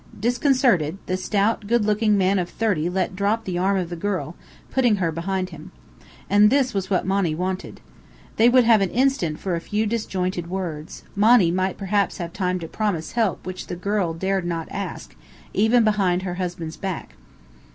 [0.19, 4.35] Disconcerted, the stout, good looking man of thirty let drop the arm of the girl,
[4.71, 5.71] putting her behind him.
[6.27, 7.81] And this was what Monny wanted.
[8.37, 12.57] They would have an instant for a few disjointed words: Monny might perhaps have time
[12.61, 15.15] to promise help which the girl dared not ask,
[15.53, 17.13] even behind her husband's back.